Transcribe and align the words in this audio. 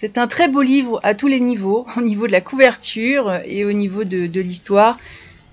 C'est 0.00 0.16
un 0.16 0.28
très 0.28 0.46
beau 0.46 0.62
livre 0.62 1.00
à 1.02 1.16
tous 1.16 1.26
les 1.26 1.40
niveaux, 1.40 1.84
au 1.96 2.02
niveau 2.02 2.28
de 2.28 2.32
la 2.32 2.40
couverture 2.40 3.40
et 3.44 3.64
au 3.64 3.72
niveau 3.72 4.04
de, 4.04 4.28
de 4.28 4.40
l'histoire. 4.40 4.96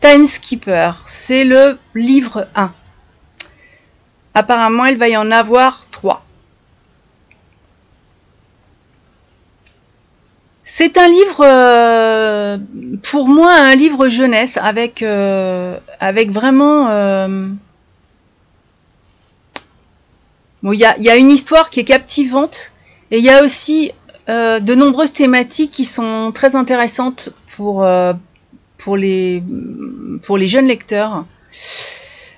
Time 0.02 0.24
Skipper, 0.24 0.92
c'est 1.08 1.44
le 1.44 1.80
livre 1.96 2.48
1. 2.54 2.72
Apparemment, 4.36 4.86
il 4.86 5.00
va 5.00 5.10
y 5.10 5.18
en 5.18 5.32
avoir 5.32 5.90
3. 5.90 6.24
C'est 10.62 11.00
un 11.00 11.08
livre, 11.08 11.44
euh, 11.44 12.60
pour 13.02 13.28
moi, 13.28 13.52
un 13.52 13.74
livre 13.74 14.10
jeunesse 14.10 14.58
avec, 14.58 15.02
euh, 15.02 15.76
avec 16.00 16.30
vraiment. 16.30 16.90
Euh, 16.90 17.48
bon, 20.62 20.72
il 20.72 20.80
y 20.80 20.86
a, 20.86 20.96
y 21.00 21.10
a, 21.10 21.16
une 21.16 21.32
histoire 21.32 21.72
qui 21.72 21.80
est 21.80 21.84
captivante 21.86 22.74
et 23.10 23.18
il 23.18 23.24
y 23.24 23.32
a 23.32 23.44
aussi 23.44 23.92
de 24.28 24.76
nombreuses 24.76 25.14
thématiques 25.14 25.72
qui 25.72 25.86
sont 25.86 26.32
très 26.34 26.56
intéressantes 26.56 27.30
pour, 27.56 27.86
pour, 28.78 28.98
les, 28.98 29.44
jeunes 30.48 30.68
lecteurs. 30.68 31.26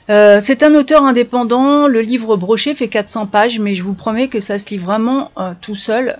c'est 0.07 0.63
un 0.63 0.73
auteur 0.75 1.03
indépendant, 1.03 1.88
le 1.88 2.02
livre 2.02 2.35
broché 2.38 2.75
fait 2.75 2.89
400 2.89 3.27
pages, 3.27 3.59
mais 3.59 3.73
je 3.73 3.83
vous 3.83 3.94
promets 3.94 4.27
que 4.27 4.39
ça 4.39 4.59
se 4.59 4.69
lit 4.69 4.77
vraiment 4.77 5.31
tout 5.61 5.75
seul 5.75 6.19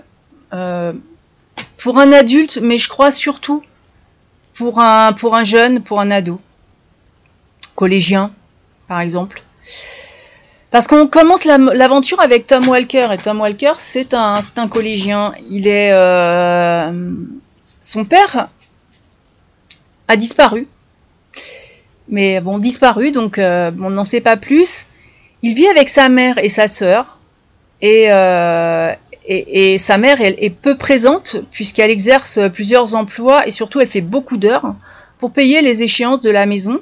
pour 1.78 2.00
un 2.00 2.12
adulte, 2.12 2.60
mais 2.62 2.78
je 2.78 2.90
crois 2.90 3.12
surtout 3.12 3.62
pour 4.58 4.80
un 4.80 5.44
jeune, 5.44 5.82
pour 5.82 6.00
un 6.00 6.12
ado, 6.12 6.40
collégien, 7.76 8.32
par 8.88 9.02
exemple. 9.02 9.44
Parce 10.70 10.88
qu'on 10.88 11.08
commence 11.08 11.46
l'aventure 11.46 12.20
avec 12.20 12.46
Tom 12.46 12.68
Walker, 12.68 13.08
et 13.14 13.18
Tom 13.18 13.40
Walker, 13.40 13.74
c'est 13.78 14.14
un, 14.14 14.42
un 14.56 14.68
collégien. 14.68 15.34
Il 15.50 15.68
est... 15.68 15.92
Euh, 15.94 17.12
son 17.80 18.04
père 18.04 18.50
a 20.10 20.18
disparu. 20.18 20.68
Mais 22.10 22.42
bon, 22.42 22.58
disparu, 22.58 23.12
donc 23.12 23.38
euh, 23.38 23.72
on 23.82 23.90
n'en 23.90 24.04
sait 24.04 24.22
pas 24.22 24.36
plus. 24.38 24.88
Il 25.42 25.54
vit 25.54 25.68
avec 25.68 25.88
sa 25.88 26.10
mère 26.10 26.38
et 26.38 26.50
sa 26.50 26.68
sœur. 26.68 27.20
Et, 27.82 28.12
euh, 28.12 28.92
et, 29.26 29.78
sa 29.78 29.98
mère 29.98 30.20
elle, 30.20 30.36
est 30.40 30.50
peu 30.50 30.76
présente 30.78 31.38
puisqu'elle 31.52 31.92
exerce 31.92 32.40
plusieurs 32.52 32.96
emplois 32.96 33.46
et 33.46 33.52
surtout 33.52 33.80
elle 33.80 33.88
fait 33.88 34.02
beaucoup 34.02 34.38
d'heures 34.38 34.74
pour 35.20 35.32
payer 35.32 35.62
les 35.62 35.84
échéances 35.84 36.22
de 36.22 36.32
la 36.32 36.46
maison. 36.48 36.80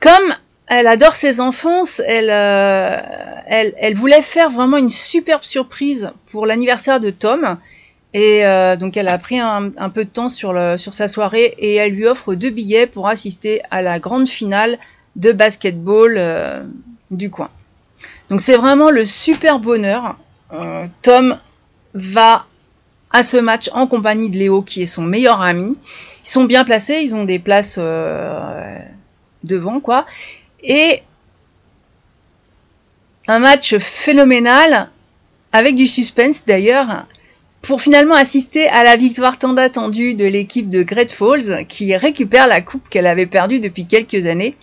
Comme 0.00 0.34
elle 0.68 0.86
adore 0.86 1.14
ses 1.14 1.40
enfants, 1.40 1.82
elle, 2.06 2.30
euh, 2.30 3.00
elle, 3.46 3.74
elle, 3.78 3.94
voulait 3.94 4.22
faire 4.22 4.50
vraiment 4.50 4.76
une 4.76 4.90
superbe 4.90 5.42
surprise 5.42 6.10
pour 6.30 6.46
l'anniversaire 6.46 7.00
de 7.00 7.10
Tom. 7.10 7.56
Et 8.14 8.46
euh, 8.46 8.76
donc 8.76 8.96
elle 8.96 9.08
a 9.08 9.18
pris 9.18 9.38
un, 9.38 9.70
peu 9.92 10.04
de 10.04 10.10
temps 10.10 10.28
sur, 10.28 10.54
sur 10.78 10.94
sa 10.94 11.08
soirée 11.08 11.54
et 11.58 11.74
elle 11.76 11.92
lui 11.92 12.06
offre 12.06 12.34
deux 12.34 12.50
billets 12.50 12.86
pour 12.86 13.08
assister 13.08 13.60
à 13.70 13.82
la 13.82 13.98
grande 13.98 14.28
finale 14.28 14.78
de 15.16 15.32
basketball 15.32 16.16
euh, 16.16 16.62
du 17.10 17.30
coin. 17.30 17.50
Donc 18.30 18.40
c'est 18.40 18.56
vraiment 18.56 18.90
le 18.90 19.04
super 19.04 19.58
bonheur. 19.58 20.16
Tom 21.02 21.38
va 21.94 22.46
à 23.12 23.22
ce 23.22 23.36
match 23.36 23.70
en 23.72 23.86
compagnie 23.86 24.30
de 24.30 24.36
Léo 24.36 24.62
qui 24.62 24.82
est 24.82 24.86
son 24.86 25.02
meilleur 25.02 25.40
ami. 25.42 25.76
Ils 26.24 26.28
sont 26.28 26.44
bien 26.44 26.64
placés, 26.64 27.00
ils 27.02 27.14
ont 27.14 27.24
des 27.24 27.38
places 27.38 27.78
devant 29.44 29.80
quoi. 29.80 30.06
Et 30.68 31.02
un 33.26 33.40
match 33.40 33.76
phénoménal 33.78 34.90
avec 35.52 35.74
du 35.74 35.86
suspense 35.86 36.44
d'ailleurs 36.46 37.06
pour 37.62 37.80
finalement 37.80 38.14
assister 38.14 38.68
à 38.68 38.84
la 38.84 38.96
victoire 38.96 39.38
tant 39.38 39.56
attendue 39.56 40.14
de 40.14 40.26
l'équipe 40.26 40.68
de 40.68 40.82
Great 40.82 41.10
Falls 41.10 41.66
qui 41.66 41.96
récupère 41.96 42.46
la 42.46 42.60
coupe 42.60 42.88
qu'elle 42.88 43.06
avait 43.06 43.26
perdue 43.26 43.58
depuis 43.58 43.86
quelques 43.86 44.26
années 44.26 44.54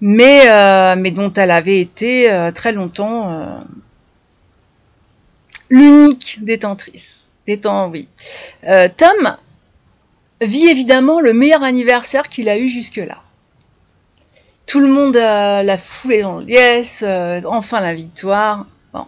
mais, 0.00 0.48
euh, 0.48 1.10
dont 1.10 1.32
elle 1.32 1.50
avait 1.50 1.80
été 1.80 2.30
euh, 2.30 2.52
très 2.52 2.72
longtemps 2.72 3.32
euh, 3.32 3.58
l'unique 5.68 6.38
détentrice. 6.42 7.30
Tom 8.96 9.36
vit 10.40 10.68
évidemment 10.68 11.20
le 11.20 11.32
meilleur 11.32 11.64
anniversaire 11.64 12.28
qu'il 12.28 12.48
a 12.48 12.58
eu 12.58 12.68
jusque-là. 12.68 13.20
Tout 14.70 14.78
le 14.78 14.86
monde 14.86 15.16
l'a 15.16 15.76
foulé 15.76 16.22
dans 16.22 16.38
le 16.38 16.48
yes, 16.48 17.04
enfin 17.44 17.80
la 17.80 17.92
victoire. 17.92 18.66
Bon. 18.94 19.04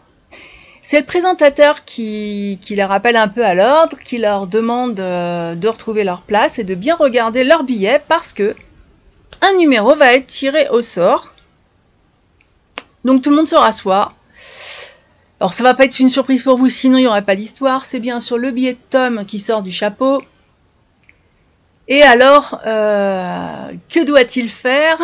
C'est 0.82 0.98
le 0.98 1.06
présentateur 1.06 1.84
qui, 1.84 2.58
qui 2.60 2.74
les 2.74 2.82
rappelle 2.82 3.14
un 3.14 3.28
peu 3.28 3.44
à 3.44 3.54
l'ordre, 3.54 3.96
qui 3.96 4.18
leur 4.18 4.48
demande 4.48 4.96
de 4.96 5.68
retrouver 5.68 6.02
leur 6.02 6.22
place 6.22 6.58
et 6.58 6.64
de 6.64 6.74
bien 6.74 6.96
regarder 6.96 7.44
leur 7.44 7.62
billet 7.62 8.02
parce 8.08 8.32
que 8.32 8.56
un 9.40 9.56
numéro 9.56 9.94
va 9.94 10.14
être 10.14 10.26
tiré 10.26 10.68
au 10.68 10.82
sort. 10.82 11.32
Donc 13.04 13.22
tout 13.22 13.30
le 13.30 13.36
monde 13.36 13.46
se 13.46 13.54
rassoit. 13.54 14.14
Alors 15.38 15.52
ça 15.52 15.62
va 15.62 15.74
pas 15.74 15.84
être 15.84 16.00
une 16.00 16.08
surprise 16.08 16.42
pour 16.42 16.56
vous, 16.56 16.68
sinon 16.68 16.98
il 16.98 17.02
n'y 17.02 17.06
aurait 17.06 17.22
pas 17.22 17.36
d'histoire. 17.36 17.86
C'est 17.86 18.00
bien 18.00 18.18
sûr 18.18 18.36
le 18.36 18.50
billet 18.50 18.72
de 18.72 18.80
Tom 18.90 19.24
qui 19.26 19.38
sort 19.38 19.62
du 19.62 19.70
chapeau. 19.70 20.24
Et 21.86 22.02
alors, 22.02 22.58
euh, 22.66 23.72
que 23.88 24.04
doit-il 24.04 24.48
faire? 24.48 24.98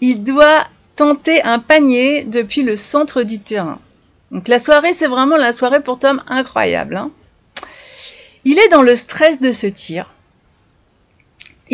Il 0.00 0.22
doit 0.22 0.66
tenter 0.96 1.42
un 1.42 1.58
panier 1.58 2.24
depuis 2.24 2.62
le 2.62 2.76
centre 2.76 3.22
du 3.22 3.40
terrain. 3.40 3.78
Donc 4.30 4.48
la 4.48 4.58
soirée, 4.58 4.92
c'est 4.92 5.06
vraiment 5.06 5.36
la 5.36 5.52
soirée 5.52 5.82
pour 5.82 5.98
Tom 5.98 6.22
incroyable. 6.28 6.96
Hein. 6.96 7.10
il 8.44 8.58
est 8.58 8.68
dans 8.68 8.82
le 8.82 8.94
stress 8.94 9.40
de 9.40 9.52
ce 9.52 9.66
tir 9.66 10.12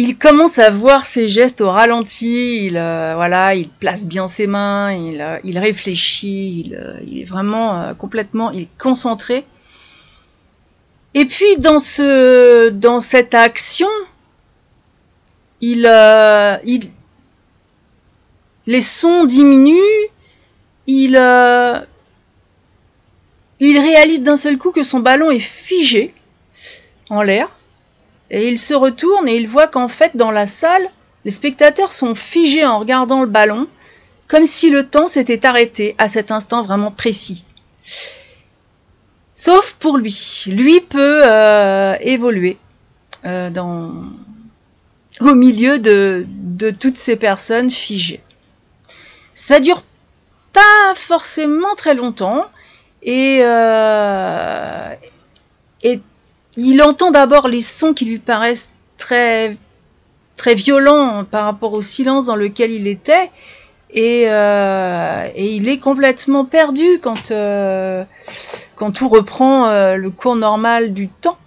il 0.01 0.17
commence 0.17 0.61
à 0.61 0.71
voir 0.71 1.05
ses 1.07 1.29
gestes 1.29 1.61
au 1.61 1.71
ralenti, 1.71 2.67
il, 2.67 2.77
euh, 2.77 3.15
voilà, 3.17 3.57
il 3.57 3.69
place 3.69 4.07
bien 4.07 4.29
ses 4.29 4.47
mains, 4.47 4.93
il, 4.93 5.21
euh, 5.21 5.61
réfléchit, 5.61 6.63
il, 6.67 6.75
euh, 6.77 7.01
il, 7.05 7.19
est 7.19 7.25
vraiment 7.25 7.93
complètement 7.97 8.53
concentré. 8.79 9.45
Et 11.15 11.25
puis 11.25 11.57
dans, 11.59 11.81
ce, 11.81 12.69
dans 12.69 13.01
cette 13.01 13.35
action, 13.35 13.89
il, 15.61 15.85
les 18.69 18.83
sons 18.83 19.25
diminuent, 19.25 20.09
il, 20.87 21.17
il 23.61 23.79
réalise 23.79 24.23
d'un 24.23 24.37
seul 24.37 24.59
coup 24.59 24.73
que 24.73 24.83
son 24.83 25.01
ballon 25.01 25.31
est 25.31 25.39
figé 25.39 26.15
en 27.09 27.23
l'air. 27.23 27.49
Et 28.31 28.51
il 28.51 28.59
se 28.59 28.75
retourne 28.75 29.27
et 29.27 29.37
il 29.37 29.49
voit 29.49 29.69
qu'en 29.69 29.89
fait, 29.89 30.17
dans 30.17 30.31
la 30.31 30.47
salle, 30.47 30.87
les 31.25 31.31
spectateurs 31.31 31.93
sont 31.93 32.15
figés 32.15 32.67
en 32.67 32.79
regardant 32.79 33.23
le 33.23 33.27
ballon, 33.27 33.67
comme 34.29 34.45
si 34.45 34.69
le 34.69 34.87
temps 34.87 35.09
s'était 35.09 35.47
arrêté 35.47 35.95
à 35.97 36.09
cet 36.09 36.31
instant 36.31 36.63
vraiment 36.63 36.93
précis. 36.93 37.47
Sauf 39.33 39.77
pour 39.81 39.97
lui. 39.97 40.45
Lui 40.47 40.81
peut 40.81 41.23
euh, 41.25 41.97
évoluer 42.01 42.59
euh, 43.25 43.51
au 45.21 45.35
milieu 45.35 45.79
de, 45.79 46.27
toutes 46.79 46.99
ces 46.99 47.17
personnes 47.17 47.71
figées. 47.71 48.21
Ça 49.39 49.61
dure 49.61 49.85
pas 50.53 50.95
forcément 50.97 51.77
très 51.77 51.95
longtemps 51.95 52.45
et, 53.05 53.39
euh, 53.43 54.89
et 55.85 56.01
il 56.57 56.83
entend 56.83 57.13
d'abord 57.13 57.47
les 57.47 57.61
sons 57.61 57.95
qui 57.95 58.05
lui 58.05 58.19
paraissent 58.19 58.75
très 58.97 59.57
très 60.37 60.57
violents 60.57 61.25
par 61.25 61.45
rapport 61.45 61.73
au 61.73 61.83
silence 61.83 62.27
dans 62.27 62.35
lequel 62.35 62.73
il 62.73 62.89
était 62.89 63.31
et, 63.91 64.25
euh, 64.27 65.29
et 65.37 65.55
il 65.55 65.69
est 65.69 65.79
complètement 65.79 66.45
perdu 66.45 66.99
quand 67.01 67.31
euh, 67.31 68.03
quand 68.75 68.91
tout 68.91 69.09
reprend 69.09 69.69
euh, 69.69 69.95
le 69.95 70.11
cours 70.11 70.35
normal 70.35 70.93
du 70.93 71.07
temps. 71.09 71.39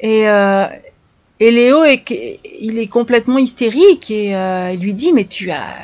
Et 0.00 0.24
et 1.40 1.52
Léo 1.52 1.84
est, 1.84 2.10
il 2.60 2.76
est 2.80 2.88
complètement 2.88 3.38
hystérique 3.38 4.10
et 4.10 4.30
il 4.74 4.80
lui 4.80 4.94
dit 4.94 5.12
mais 5.12 5.26
tu 5.26 5.52
as 5.52 5.76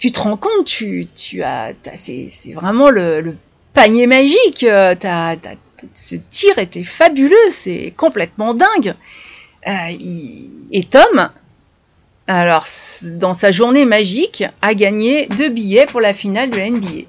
tu 0.00 0.10
te 0.10 0.18
rends 0.18 0.36
compte 0.36 0.66
tu 0.66 1.42
as 1.44 1.72
c'est 1.94 2.52
vraiment 2.52 2.90
le, 2.90 3.36
panier 3.72 4.08
magique 4.08 4.66
t'as 4.98 5.36
ce 5.94 6.16
tir 6.16 6.58
était 6.58 6.84
fabuleux, 6.84 7.50
c'est 7.50 7.92
complètement 7.96 8.54
dingue. 8.54 8.94
Euh, 9.66 10.42
et 10.72 10.84
Tom, 10.84 11.30
alors 12.26 12.66
dans 13.02 13.34
sa 13.34 13.50
journée 13.50 13.84
magique, 13.84 14.44
a 14.62 14.74
gagné 14.74 15.26
deux 15.26 15.48
billets 15.48 15.86
pour 15.86 16.00
la 16.00 16.14
finale 16.14 16.50
de 16.50 16.56
la 16.56 16.70
NBA. 16.70 17.06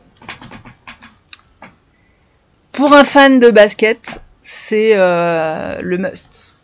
Pour 2.71 2.93
un 2.93 3.03
fan 3.03 3.39
de 3.39 3.49
basket, 3.49 4.21
c'est 4.41 4.93
euh, 4.95 5.79
le 5.81 5.97
must. 5.97 6.55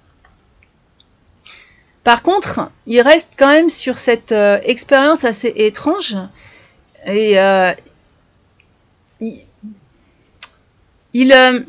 Par 2.08 2.24
contre, 2.24 2.72
il 2.86 3.02
reste 3.02 3.34
quand 3.38 3.50
même 3.52 3.70
sur 3.70 3.98
cette 3.98 4.32
euh, 4.32 4.62
expérience 4.64 5.26
assez 5.26 5.52
étrange 5.58 6.16
et 7.06 7.34
il, 11.14 11.34
euh, 11.34 11.60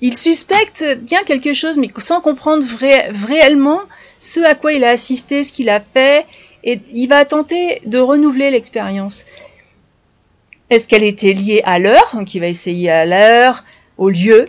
il, 0.00 0.14
suspecte 0.14 0.84
bien 1.00 1.24
quelque 1.24 1.52
chose, 1.52 1.78
mais 1.78 1.88
sans 1.98 2.20
comprendre 2.20 2.64
réellement 3.26 3.80
ce 4.20 4.38
à 4.44 4.54
quoi 4.54 4.72
il 4.72 4.84
a 4.84 4.90
assisté, 4.90 5.42
ce 5.42 5.52
qu'il 5.52 5.68
a 5.68 5.80
fait, 5.80 6.26
et 6.62 6.80
il 6.92 7.08
va 7.08 7.24
tenter 7.24 7.82
de 7.84 7.98
renouveler 7.98 8.52
l'expérience. 8.52 9.24
Est-ce 10.70 10.86
qu'elle 10.86 11.02
était 11.02 11.32
liée 11.32 11.60
à 11.64 11.80
l'heure 11.80 12.12
Donc 12.14 12.36
il 12.36 12.38
va 12.38 12.46
essayer 12.46 12.88
à 12.88 13.04
l'heure, 13.04 13.64
au 13.98 14.10
lieu? 14.10 14.48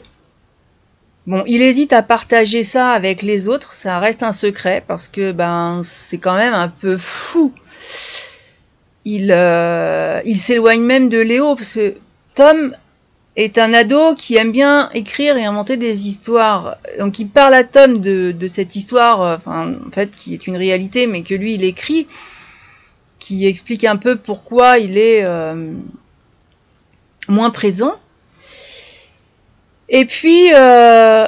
Bon, 1.25 1.43
il 1.47 1.61
hésite 1.61 1.93
à 1.93 2.03
partager 2.03 2.63
ça 2.63 2.91
avec 2.91 3.21
les 3.21 3.47
autres, 3.47 3.73
ça 3.73 3.99
reste 3.99 4.23
un 4.23 4.33
secret 4.33 4.83
parce 4.85 5.07
que 5.07 5.31
ben 5.31 5.79
c'est 5.81 6.17
quand 6.17 6.35
même 6.35 6.53
un 6.53 6.67
peu 6.67 6.97
fou. 6.97 7.53
Il, 9.05 9.31
euh, 9.31 10.21
il 10.25 10.37
s'éloigne 10.37 10.81
même 10.81 11.07
de 11.07 11.19
Léo 11.19 11.55
parce 11.55 11.75
que 11.75 11.95
Tom 12.35 12.75
est 13.35 13.57
un 13.57 13.73
ado 13.73 14.15
qui 14.15 14.35
aime 14.35 14.51
bien 14.51 14.89
écrire 14.93 15.37
et 15.37 15.45
inventer 15.45 15.77
des 15.77 16.07
histoires. 16.07 16.77
Donc 16.99 17.19
il 17.19 17.29
parle 17.29 17.53
à 17.53 17.63
Tom 17.63 17.97
de, 17.99 18.47
cette 18.47 18.75
histoire, 18.75 19.21
euh, 19.21 19.37
enfin, 19.37 19.75
en 19.87 19.91
fait, 19.91 20.11
qui 20.11 20.33
est 20.33 20.45
une 20.47 20.57
réalité, 20.57 21.07
mais 21.07 21.23
que 21.23 21.33
lui 21.33 21.55
il 21.55 21.63
écrit, 21.63 22.07
qui 23.19 23.47
explique 23.47 23.85
un 23.85 23.95
peu 23.95 24.17
pourquoi 24.17 24.77
il 24.77 24.97
est 24.97 25.23
euh, 25.23 25.73
moins 27.27 27.49
présent. 27.49 27.95
Et 29.89 30.06
puis, 30.06 30.53
euh, 30.53 31.27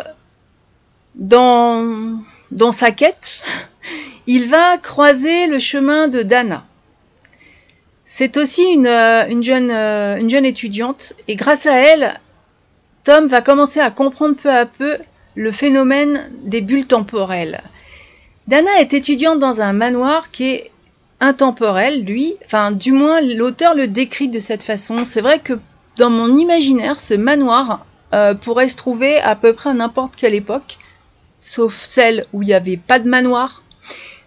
dans, 1.15 2.71
sa 2.71 2.91
quête, 2.91 3.43
il 4.27 4.47
va 4.47 4.77
croiser 4.77 5.47
le 5.47 5.59
chemin 5.59 6.07
de 6.07 6.21
Dana. 6.21 6.65
C'est 8.05 8.37
aussi 8.37 8.63
une, 8.63 8.87
euh, 8.87 9.27
une, 9.27 9.43
jeune, 9.43 9.71
euh, 9.71 10.17
une 10.17 10.29
jeune 10.29 10.45
étudiante 10.45 11.13
et 11.27 11.35
grâce 11.35 11.65
à 11.65 11.75
elle, 11.75 12.19
Tom 13.03 13.27
va 13.27 13.41
commencer 13.41 13.79
à 13.79 13.89
comprendre 13.89 14.35
peu 14.35 14.49
à 14.49 14.65
peu 14.65 14.97
le 15.35 15.51
phénomène 15.51 16.29
des 16.43 16.61
bulles 16.61 16.85
temporelles. 16.85 17.61
Dana 18.47 18.79
est 18.79 18.93
étudiante 18.93 19.39
dans 19.39 19.61
un 19.61 19.73
manoir 19.73 20.29
qui 20.29 20.51
est 20.51 20.71
intemporel, 21.19 22.03
lui, 22.05 22.35
enfin 22.45 22.71
du 22.71 22.91
moins 22.91 23.21
l'auteur 23.21 23.73
le 23.73 23.87
décrit 23.87 24.29
de 24.29 24.39
cette 24.39 24.63
façon. 24.63 24.97
C'est 25.03 25.21
vrai 25.21 25.39
que 25.39 25.53
dans 25.97 26.11
mon 26.11 26.37
imaginaire, 26.37 26.99
ce 26.99 27.15
manoir 27.15 27.85
euh, 28.13 28.33
pourrait 28.33 28.67
se 28.67 28.77
trouver 28.77 29.17
à 29.19 29.35
peu 29.35 29.53
près 29.53 29.71
à 29.71 29.73
n'importe 29.73 30.15
quelle 30.15 30.35
époque, 30.35 30.77
sauf 31.39 31.83
celle 31.83 32.25
où 32.33 32.43
il 32.43 32.47
n'y 32.47 32.53
avait 32.53 32.77
pas 32.77 32.99
de 32.99 33.09
manoir. 33.09 33.63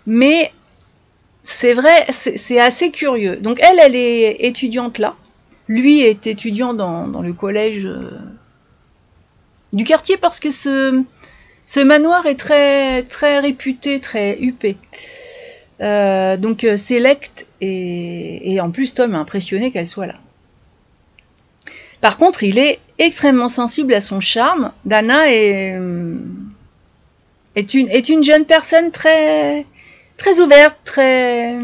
Mais 0.06 0.52
c'est 1.42 1.74
vrai, 1.74 2.06
c'est 2.10 2.60
assez 2.60 2.90
curieux. 2.90 3.36
Donc 3.36 3.58
elle, 3.60 3.78
elle 3.78 3.94
est 3.94 4.44
étudiante 4.46 4.98
là. 4.98 5.16
Lui 5.66 6.00
est 6.00 6.26
étudiant 6.26 6.74
dans, 6.74 7.22
le 7.22 7.32
collège 7.32 7.86
euh, 7.86 8.10
du 9.72 9.84
quartier 9.84 10.16
parce 10.16 10.40
que 10.40 10.50
ce, 10.50 11.04
manoir 11.84 12.26
est 12.26 12.36
très, 12.36 13.02
très 13.02 13.38
réputé, 13.38 14.00
très 14.00 14.38
huppé. 14.40 14.76
Euh, 15.80 16.36
donc 16.36 16.64
euh, 16.64 16.76
Select 16.76 17.46
et, 17.60 18.52
et 18.52 18.60
en 18.60 18.70
plus 18.70 18.94
Tom 18.94 19.14
est 19.14 19.16
impressionné 19.16 19.70
qu'elle 19.70 19.86
soit 19.86 20.06
là. 20.06 20.16
Par 22.00 22.18
contre, 22.18 22.44
il 22.44 22.58
est 22.58 22.78
extrêmement 22.98 23.48
sensible 23.48 23.94
à 23.94 24.00
son 24.00 24.20
charme. 24.20 24.72
Dana 24.84 25.32
est, 25.32 25.76
est, 27.56 28.08
une, 28.08 28.22
jeune 28.22 28.44
personne 28.44 28.90
très, 28.90 29.64
ouverte, 30.40 30.78
très, 30.84 31.58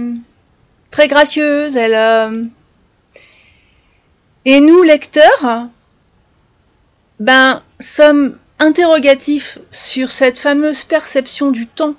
gracieuse. 1.08 1.76
Euh, 1.76 2.44
Et 4.44 4.60
nous, 4.60 4.82
lecteurs, 4.82 5.68
ben, 7.20 7.62
sommes 7.78 8.36
interrogatifs 8.58 9.58
sur 9.70 10.10
cette 10.10 10.38
fameuse 10.38 10.84
perception 10.84 11.50
du 11.50 11.66
temps. 11.66 11.94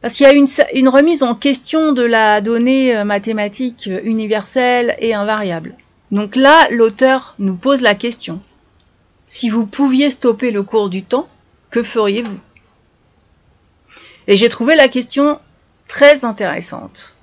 Parce 0.00 0.16
qu'il 0.16 0.26
y 0.26 0.28
a 0.28 0.34
une, 0.34 0.46
une, 0.74 0.88
remise 0.88 1.22
en 1.22 1.34
question 1.34 1.92
de 1.92 2.02
la 2.02 2.42
donnée 2.42 2.94
euh, 2.94 3.04
mathématique 3.04 3.88
universelle 4.04 4.94
et 4.98 5.14
invariable. 5.14 5.74
Donc 6.10 6.36
là, 6.36 6.68
l'auteur 6.70 7.34
nous 7.38 7.56
pose 7.56 7.80
la 7.80 7.94
question. 7.94 8.40
Si 9.26 9.48
vous 9.48 9.66
pouviez 9.66 10.10
stopper 10.10 10.50
le 10.50 10.62
cours 10.62 10.90
du 10.90 11.02
temps, 11.02 11.28
que 11.70 11.82
feriez-vous? 11.82 12.40
Et 14.26 14.36
j'ai 14.36 14.48
trouvé 14.48 14.74
la 14.76 14.88
question 14.88 15.40
très 15.88 16.24
intéressante. 16.24 17.14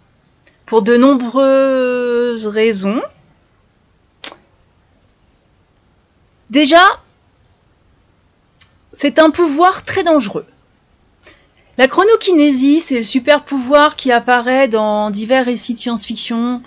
Pour 0.66 0.82
de 0.82 0.98
nombreuses 0.98 2.48
raisons. 2.48 3.02
Déjà, 6.50 6.84
c'est 8.92 9.20
un 9.20 9.30
pouvoir 9.30 9.84
très 9.86 10.04
dangereux. 10.04 10.46
La 11.78 11.88
chronokinésie, 11.88 12.80
c'est 12.80 12.98
le 12.98 13.04
super 13.04 13.42
pouvoir 13.42 13.96
qui 13.96 14.12
apparaît 14.12 14.68
dans 14.68 15.10
divers 15.10 15.46
récits 15.46 15.74
de 15.74 15.80
science-fiction. 15.80 16.62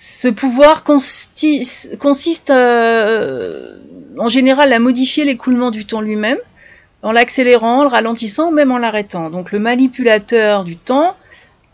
Ce 0.00 0.28
pouvoir 0.28 0.84
consiste 0.84 2.50
euh, 2.50 3.78
en 4.16 4.28
général 4.28 4.72
à 4.72 4.78
modifier 4.78 5.24
l'écoulement 5.24 5.72
du 5.72 5.86
temps 5.86 6.00
lui-même 6.00 6.38
en 7.02 7.10
l'accélérant, 7.10 7.82
le 7.82 7.88
ralentissant 7.88 8.50
ou 8.50 8.52
même 8.52 8.70
en 8.70 8.78
l'arrêtant. 8.78 9.28
Donc 9.28 9.50
le 9.50 9.58
manipulateur 9.58 10.62
du 10.62 10.76
temps 10.76 11.16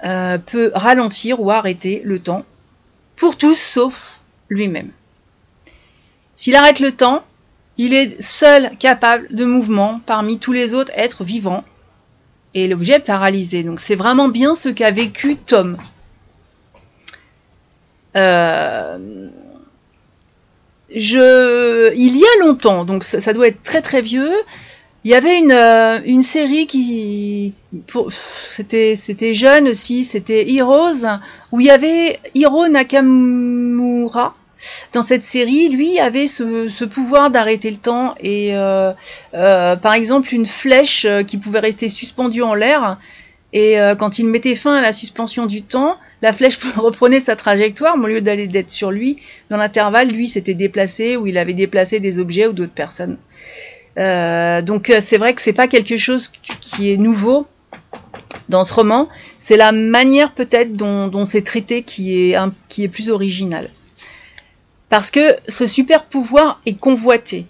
euh, 0.04 0.38
peut 0.38 0.70
ralentir 0.74 1.38
ou 1.42 1.50
arrêter 1.50 2.00
le 2.06 2.18
temps 2.18 2.46
pour 3.16 3.36
tous 3.36 3.58
sauf 3.58 4.20
lui-même. 4.48 4.88
S'il 6.34 6.56
arrête 6.56 6.81
le 6.81 6.93
temps, 6.93 7.22
il 7.76 7.93
est 7.93 8.22
seul 8.22 8.70
capable 8.78 9.26
de 9.34 9.44
mouvement 9.44 10.00
parmi 10.06 10.38
tous 10.38 10.52
les 10.52 10.72
autres 10.72 10.93
êtres 10.96 11.24
vivants 11.24 11.62
et 12.54 12.69
l'objet 12.69 13.00
paralysé. 13.00 13.64
Donc 13.64 13.81
c'est 13.81 13.96
vraiment 13.96 14.28
bien 14.28 14.54
ce 14.54 14.70
qu'a 14.70 14.93
vécu 14.93 15.36
Tom. 15.36 15.76
Euh, 18.16 19.28
je, 20.94 21.92
il 21.94 22.16
y 22.16 22.22
a 22.22 22.44
longtemps, 22.44 22.84
donc 22.84 23.02
ça, 23.02 23.32
doit 23.32 23.48
être 23.48 23.62
très 23.62 23.82
très 23.82 24.00
vieux, 24.00 24.32
il 25.02 25.10
y 25.10 25.14
avait 25.14 25.38
une, 25.38 25.52
euh, 25.52 25.98
une 26.04 26.22
série 26.22 26.66
qui, 26.66 27.52
c'était 28.10 29.34
jeune 29.34 29.68
aussi, 29.68 30.04
c'était 30.04 30.50
Heroes, 30.52 31.06
où 31.50 31.60
il 31.60 31.66
y 31.66 31.70
avait 31.70 32.20
Hiro 32.34 32.68
Nakamura. 32.68 34.34
Dans 34.94 35.02
cette 35.02 35.24
série, 35.24 35.68
lui 35.68 35.98
avait 35.98 36.26
ce, 36.26 36.70
ce 36.70 36.84
pouvoir 36.86 37.30
d'arrêter 37.30 37.70
le 37.70 37.76
temps 37.76 38.14
et 38.20 38.52
euh, 38.54 38.92
par 39.32 39.92
exemple 39.92 40.32
une 40.32 40.46
flèche 40.46 41.06
qui 41.26 41.36
pouvait 41.36 41.58
rester 41.58 41.90
suspendue 41.90 42.40
en 42.40 42.54
l'air 42.54 42.98
et 43.52 43.76
quand 43.98 44.18
il 44.18 44.26
mettait 44.26 44.56
fin 44.56 44.74
à 44.74 44.80
la 44.80 44.92
suspension 44.92 45.46
du 45.46 45.62
temps, 45.62 45.98
la 46.24 46.32
flèche 46.32 46.58
reprenait 46.76 47.20
sa 47.20 47.36
trajectoire, 47.36 47.98
mais 47.98 48.04
au 48.04 48.08
lieu 48.08 48.20
d'aller 48.22 48.48
d'être 48.48 48.70
sur 48.70 48.90
lui, 48.90 49.19
dans 49.50 49.58
l'intervalle, 49.58 50.08
lui 50.08 50.26
s'était 50.26 50.54
déplacé 50.54 51.16
ou 51.19 51.26
il 51.26 51.36
avait 51.36 51.52
déplacé 51.52 52.00
des 52.00 52.19
objets 52.19 52.46
ou 52.46 52.54
d'autres 52.54 52.72
personnes. 52.72 53.19
Euh, 53.98 54.62
donc 54.62 54.88
euh, 54.88 55.00
c'est 55.02 55.19
vrai 55.19 55.34
que 55.34 55.43
c'est 55.43 55.52
pas 55.52 55.69
quelque 55.69 55.98
chose 55.98 56.32
qui 56.60 56.90
est 56.90 56.96
nouveau 56.96 57.46
dans 58.48 58.64
ce 58.64 58.72
roman, 58.72 59.08
c'est 59.38 59.58
la 59.58 59.70
manière 59.70 60.32
peut-être 60.32 60.72
dont, 60.72 61.24
c'est 61.26 61.43
traité 61.43 61.82
qui 61.82 62.31
est, 62.31 62.38
qui 62.69 62.84
est 62.84 62.88
plus 62.88 63.10
originale. 63.10 63.69
Parce 64.88 65.10
que 65.10 65.36
ce 65.46 65.66
super 65.66 66.06
pouvoir 66.06 66.60
est 66.64 66.78
convoité 66.78 67.46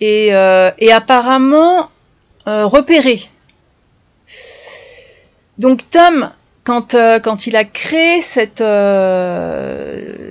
et, 0.00 0.34
euh, 0.34 0.70
apparemment 0.92 1.90
repéré. 2.46 3.20
Donc 5.58 5.88
Tom, 5.90 6.30
quand, 6.64 6.96
quand 7.22 7.46
il 7.46 7.56
a 7.56 7.64
créé 7.64 8.20
cette, 8.20 8.62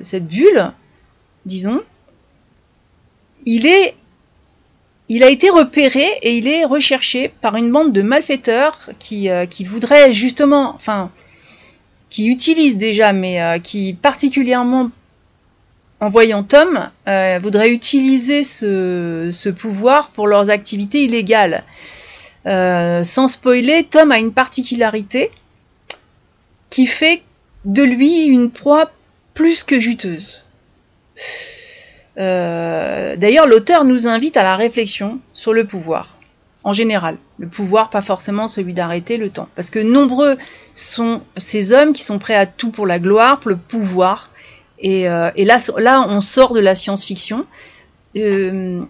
cette 0.04 0.28
bulle, 0.28 0.72
disons, 1.46 1.82
il 3.46 3.66
est 3.66 3.96
il 5.10 5.24
a 5.24 5.30
été 5.30 5.50
repéré 5.50 6.06
et 6.22 6.38
il 6.38 6.48
est 6.48 6.64
recherché 6.64 7.32
par 7.42 7.56
une 7.56 7.72
bande 7.72 7.92
de 7.92 8.04
malfaiteurs 8.04 8.92
qui, 9.00 9.30
euh, 9.30 9.48
qui 9.48 9.64
voudraient 9.64 10.14
justement, 10.14 10.76
enfin, 10.76 11.12
qui 12.12 12.28
utilisent 12.28 12.78
déjà, 12.78 13.12
mais 13.12 13.42
euh, 13.42 13.58
qui 13.58 13.96
particulièrement, 14.00 14.92
en 16.00 16.10
voyant 16.10 16.44
Tom, 16.44 16.90
euh, 17.08 17.40
voudraient 17.42 17.72
utiliser 17.72 18.44
ce, 18.44 19.32
ce, 19.34 19.50
pouvoir 19.50 20.12
pour 20.12 20.28
leurs 20.28 20.52
activités 20.52 21.04
illégales. 21.04 21.64
sans 22.46 23.28
spoiler, 23.28 23.86
Tom 23.86 24.12
a 24.12 24.20
une 24.20 24.32
particularité 24.32 25.32
qui 26.70 26.86
fait 26.86 27.24
de 27.66 27.84
lui 27.84 28.26
une 28.26 28.52
proie 28.52 28.92
plus 29.34 29.64
que 29.64 29.80
juteuse. 29.80 30.44
Euh, 32.18 33.16
d'ailleurs, 33.16 33.48
l'auteur 33.48 33.86
nous 33.86 34.08
invite 34.08 34.38
à 34.38 34.44
la 34.44 34.56
réflexion 34.56 35.20
sur 35.34 35.54
le 35.54 35.66
pouvoir, 35.66 36.16
en 36.64 36.74
général. 36.74 37.18
Le 37.38 37.48
pouvoir, 37.48 37.90
pas 37.90 38.02
forcément 38.02 38.48
celui 38.48 38.74
d'arrêter 38.74 39.18
le 39.18 39.30
temps. 39.30 39.50
Parce 39.56 39.70
que 39.70 39.80
nombreux 39.80 40.38
sont 40.76 41.22
ces 41.38 41.72
hommes 41.72 41.94
qui 41.94 42.04
sont 42.04 42.20
prêts 42.20 42.36
à 42.36 42.46
tout 42.46 42.72
pour 42.72 42.86
la 42.86 43.00
gloire, 43.00 43.40
pour 43.40 43.50
le 43.50 43.58
pouvoir, 43.58 44.32
Et, 44.80 45.06
là, 45.06 45.58
là, 45.78 46.06
on 46.08 46.22
sort 46.22 46.54
de 46.54 46.60
la 46.60 46.76
science-fiction. 46.76 47.46
dans, 48.16 48.88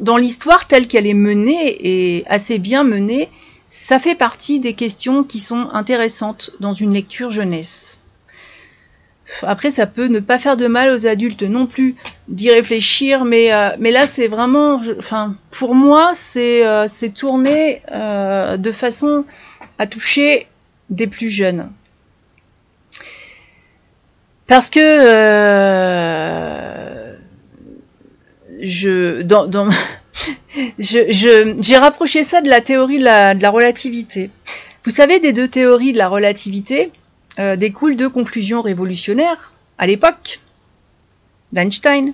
dans 0.00 0.16
l'histoire 0.16 0.66
telle 0.66 0.88
qu'elle 0.88 1.06
est 1.06 1.14
menée 1.14 1.76
et 1.80 2.24
assez 2.26 2.58
bien 2.58 2.84
menée, 2.84 3.28
ça 3.70 4.00
fait 4.00 4.16
partie 4.16 4.58
des 4.58 4.74
questions 4.74 5.22
qui 5.22 5.38
sont 5.38 5.68
intéressantes 5.72 6.50
dans 6.58 6.72
une 6.72 6.92
lecture 6.92 7.30
jeunesse. 7.30 7.98
Après, 9.42 9.70
ça 9.70 9.86
peut 9.86 10.08
ne 10.08 10.18
pas 10.18 10.38
faire 10.38 10.56
de 10.56 10.66
mal 10.66 10.90
aux 10.90 11.06
adultes 11.06 11.44
non 11.44 11.66
plus 11.66 11.94
d'y 12.26 12.50
réfléchir, 12.50 13.24
mais, 13.24 13.54
euh, 13.54 13.70
mais 13.78 13.92
là, 13.92 14.08
c'est 14.08 14.26
vraiment, 14.26 14.80
enfin, 14.98 15.36
pour 15.50 15.76
moi, 15.76 16.10
c'est 16.14 16.66
euh, 16.66 16.86
tourné 17.14 17.80
euh, 17.92 18.56
de 18.56 18.72
façon 18.72 19.24
à 19.78 19.86
toucher 19.86 20.48
des 20.90 21.06
plus 21.06 21.30
jeunes. 21.30 21.70
Parce 24.48 24.68
que 24.68 24.80
je, 28.62 29.22
dans, 29.22 29.46
dans 29.46 29.68
j'ai 30.78 31.76
rapproché 31.76 32.24
ça 32.24 32.40
de 32.40 32.48
la 32.48 32.60
théorie 32.60 32.98
de 32.98 33.04
la, 33.04 33.50
relativité. 33.50 34.30
Vous 34.84 34.90
savez, 34.90 35.20
des 35.20 35.32
deux 35.32 35.48
théories 35.48 35.92
de 35.92 35.98
la 35.98 36.08
relativité 36.08 36.90
euh, 37.38 37.56
découlent 37.56 37.96
deux 37.96 38.10
conclusions 38.10 38.60
révolutionnaires 38.60 39.52
à 39.78 39.86
l'époque 39.86 40.40
d'Einstein, 41.52 42.12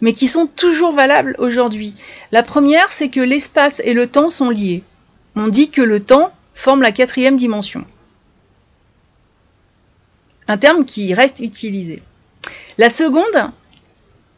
mais 0.00 0.12
qui 0.12 0.26
sont 0.26 0.46
toujours 0.46 0.92
valables 0.92 1.36
aujourd'hui. 1.38 1.94
La 2.32 2.42
première, 2.42 2.92
c'est 2.92 3.08
que 3.08 3.20
l'espace 3.20 3.80
et 3.84 3.94
le 3.94 4.06
temps 4.06 4.30
sont 4.30 4.50
liés. 4.50 4.82
On 5.36 5.48
dit 5.48 5.70
que 5.70 5.82
le 5.82 6.00
temps 6.00 6.32
forme 6.54 6.82
la 6.82 6.92
quatrième 6.92 7.36
dimension. 7.36 7.84
Un 10.48 10.58
terme 10.58 10.84
qui 10.84 11.14
reste 11.14 11.40
utilisé. 11.40 12.02
La 12.76 12.90
seconde, 12.90 13.52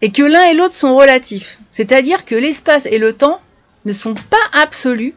et 0.02 0.11
que 0.11 0.23
l'un 0.23 0.44
et 0.44 0.54
l'autre 0.54 0.75
sont 0.75 0.97
relatifs, 0.97 1.59
c'est-à-dire 1.71 2.25
que 2.25 2.35
l'espace 2.35 2.87
et 2.87 2.99
le 2.99 3.12
temps 3.12 3.40
ne 3.85 3.92
sont 3.92 4.14
pas 4.14 4.37
absolus 4.52 5.14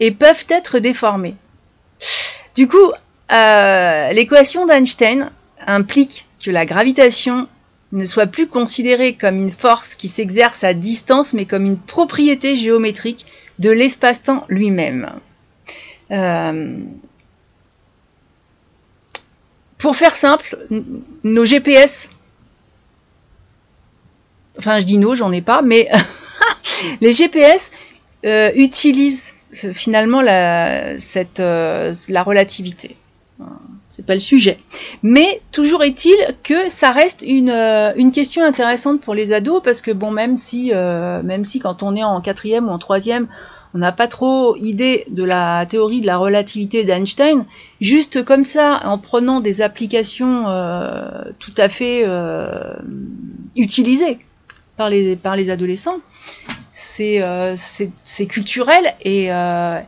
et 0.00 0.10
peuvent 0.10 0.46
être 0.48 0.78
déformés. 0.78 1.36
Du 2.56 2.66
coup, 2.66 2.92
euh, 3.30 4.12
l'équation 4.12 4.66
d'Einstein 4.66 5.30
implique 5.66 6.26
que 6.42 6.50
la 6.50 6.66
gravitation 6.66 7.46
ne 7.92 8.06
soit 8.06 8.26
plus 8.26 8.48
considérée 8.48 9.14
comme 9.14 9.36
une 9.36 9.50
force 9.50 9.94
qui 9.94 10.08
s'exerce 10.08 10.64
à 10.64 10.72
distance, 10.72 11.34
mais 11.34 11.44
comme 11.44 11.66
une 11.66 11.78
propriété 11.78 12.56
géométrique 12.56 13.26
de 13.58 13.70
l'espace-temps 13.70 14.46
lui-même. 14.48 15.10
Euh, 16.10 16.78
pour 19.76 19.94
faire 19.94 20.16
simple, 20.16 20.56
nos 21.22 21.44
GPS 21.44 22.10
enfin 24.58 24.80
je 24.80 24.86
dis 24.86 24.98
non, 24.98 25.14
j'en 25.14 25.32
ai 25.32 25.40
pas, 25.40 25.62
mais 25.62 25.88
les 27.00 27.12
GPS 27.12 27.70
euh, 28.24 28.50
utilisent 28.54 29.34
euh, 29.64 29.72
finalement 29.72 30.20
la, 30.20 30.98
cette, 30.98 31.40
euh, 31.40 31.92
la 32.08 32.22
relativité. 32.22 32.96
C'est 33.88 34.06
pas 34.06 34.14
le 34.14 34.20
sujet. 34.20 34.56
Mais 35.02 35.42
toujours 35.50 35.82
est-il 35.82 36.14
que 36.44 36.70
ça 36.70 36.92
reste 36.92 37.24
une, 37.26 37.50
une, 37.50 38.12
question 38.12 38.42
intéressante 38.42 39.00
pour 39.00 39.14
les 39.14 39.32
ados 39.32 39.60
parce 39.62 39.82
que 39.82 39.90
bon, 39.90 40.10
même 40.10 40.38
si, 40.38 40.72
même 40.72 41.44
si 41.44 41.58
quand 41.58 41.82
on 41.82 41.94
est 41.94 42.04
en 42.04 42.22
quatrième 42.22 42.68
ou 42.68 42.70
en 42.70 42.78
troisième, 42.78 43.26
on 43.74 43.78
n'a 43.78 43.92
pas 43.92 44.06
trop 44.06 44.56
idée 44.56 45.04
de 45.10 45.24
la 45.24 45.66
théorie 45.66 46.00
de 46.00 46.06
la 46.06 46.16
relativité 46.16 46.84
d'Einstein, 46.84 47.44
juste 47.82 48.24
comme 48.24 48.44
ça, 48.44 48.80
en 48.84 48.96
prenant 48.96 49.40
des 49.40 49.60
applications 49.60 50.44
tout 51.38 51.54
à 51.58 51.68
fait 51.68 52.06
utilisées 53.56 54.18
par 55.22 55.36
les, 55.36 55.50
adolescents. 55.50 55.98
C'est 56.72 57.22
euh, 57.22 57.56
culturel 58.28 58.94
et, 59.02 59.32
euh, 59.32 59.78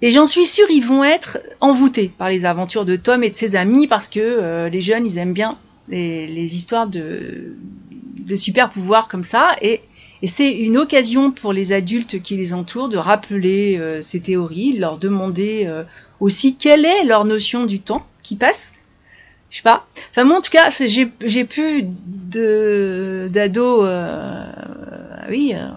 et 0.00 0.10
j'en 0.10 0.24
suis 0.24 0.46
sûre, 0.46 0.66
ils 0.70 0.84
vont 0.84 1.04
être 1.04 1.38
envoûtés 1.60 2.10
par 2.16 2.30
les 2.30 2.44
aventures 2.44 2.84
de 2.84 2.96
Tom 2.96 3.22
et 3.22 3.30
de 3.30 3.34
ses 3.34 3.56
amis 3.56 3.86
parce 3.86 4.08
que 4.08 4.20
euh, 4.20 4.68
les 4.68 4.80
jeunes, 4.80 5.06
ils 5.06 5.18
aiment 5.18 5.34
bien 5.34 5.58
les, 5.88 6.56
histoires 6.56 6.86
de, 6.86 7.54
super 8.34 8.70
pouvoirs 8.70 9.08
comme 9.08 9.24
ça. 9.24 9.56
Et, 9.62 9.80
c'est 10.26 10.52
une 10.52 10.78
occasion 10.78 11.30
pour 11.30 11.52
les 11.52 11.72
adultes 11.72 12.22
qui 12.22 12.38
les 12.38 12.54
entourent 12.54 12.88
de 12.88 12.96
rappeler 12.96 13.78
ces 14.00 14.20
théories, 14.20 14.72
leur 14.78 14.96
demander 14.96 15.70
aussi 16.18 16.56
quelle 16.56 16.86
est 16.86 17.04
leur 17.04 17.26
notion 17.26 17.66
du 17.66 17.80
temps 17.80 18.06
qui 18.22 18.36
passe 18.36 18.72
je 19.54 19.58
sais 19.58 19.62
pas. 19.62 19.86
Enfin 20.10 20.24
moi 20.24 20.38
en 20.38 20.40
tout 20.40 20.50
cas, 20.50 20.68
j'ai 20.70 21.08
j'ai 21.24 21.44
plus 21.44 21.84
de 21.84 23.30
d'ados. 23.32 23.84
Euh, 23.84 24.44
oui, 25.30 25.52
euh, 25.54 25.68